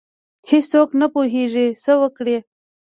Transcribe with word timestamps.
هیڅ 0.49 0.65
څوک 0.73 0.89
نه 0.99 1.07
پوهیږي 1.13 1.67
څه 1.83 1.91
وکړي. 2.01 2.37